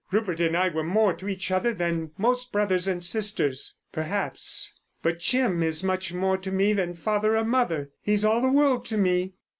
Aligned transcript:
Rupert 0.09 0.39
and 0.39 0.57
I 0.57 0.69
were 0.69 0.83
more 0.83 1.13
to 1.13 1.27
each 1.27 1.51
other 1.51 1.75
than 1.75 2.09
most 2.17 2.51
brothers 2.51 2.87
and 2.87 3.05
sisters, 3.05 3.75
perhaps. 3.91 4.73
But 5.03 5.19
Jim 5.19 5.61
is 5.61 5.83
more 5.83 6.37
to 6.39 6.51
me 6.51 6.73
than 6.73 6.95
father 6.95 7.37
or 7.37 7.45
mother. 7.45 7.91
He's 8.01 8.25
all 8.25 8.41
the 8.41 8.47
world 8.49 8.83
to 8.87 8.97
me." 8.97 9.35